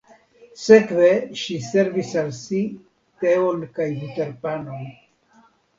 [0.61, 1.09] Sekve
[1.43, 2.65] ŝi servis al si
[3.25, 4.95] teon kaj buterpanon.